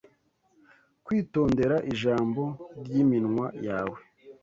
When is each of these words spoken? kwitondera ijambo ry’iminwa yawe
kwitondera 1.05 1.75
ijambo 1.91 2.43
ry’iminwa 2.85 3.45
yawe 3.67 3.97